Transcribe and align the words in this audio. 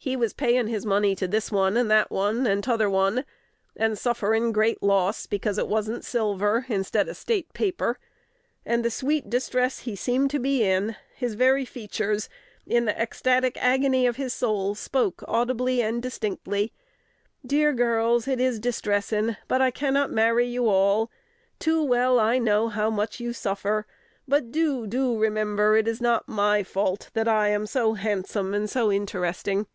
"He 0.00 0.14
was 0.16 0.32
paying 0.32 0.68
his 0.68 0.86
money 0.86 1.14
to 1.16 1.26
this 1.28 1.50
one, 1.52 1.76
and 1.76 1.90
that 1.90 2.08
one, 2.10 2.46
and 2.46 2.62
t'other 2.62 2.88
one, 2.88 3.24
and 3.76 3.98
sufferin' 3.98 4.52
great 4.52 4.80
loss 4.82 5.26
because 5.26 5.58
it 5.58 5.66
wasn't 5.68 6.04
silver 6.04 6.64
instead 6.68 7.08
of 7.08 7.16
State 7.16 7.52
paper; 7.52 7.98
and 8.64 8.82
the 8.84 8.92
sweet 8.92 9.28
distress 9.28 9.80
he 9.80 9.96
seemed 9.96 10.30
to 10.30 10.38
be 10.38 10.62
in, 10.62 10.94
his 11.16 11.34
very 11.34 11.64
features, 11.64 12.28
in 12.64 12.84
the 12.86 12.98
ecstatic 12.98 13.58
agony 13.60 14.06
of 14.06 14.16
his 14.16 14.32
soul, 14.32 14.74
spoke 14.76 15.22
audibly 15.26 15.82
and 15.82 16.00
distinctly, 16.00 16.72
'Dear 17.44 17.72
girls, 17.74 18.26
it 18.28 18.40
is 18.40 18.60
distressing, 18.60 19.36
but 19.48 19.60
I 19.60 19.70
cannot 19.72 20.12
marry 20.12 20.46
you 20.46 20.68
all. 20.68 21.10
Too 21.58 21.82
well 21.82 22.18
I 22.20 22.38
know 22.38 22.68
how 22.68 22.88
much 22.88 23.18
you 23.20 23.32
suffer; 23.34 23.84
but 24.28 24.50
do, 24.52 24.86
do 24.86 25.18
remember, 25.18 25.76
it 25.76 25.88
is 25.88 26.00
not 26.00 26.28
my 26.28 26.62
fault 26.62 27.10
that 27.14 27.26
I 27.28 27.48
am 27.48 27.66
so 27.66 27.94
handsome 27.94 28.54
and 28.54 28.70
so 28.70 28.90
interesting.' 28.92 29.66